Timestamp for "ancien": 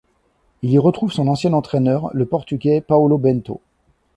1.27-1.53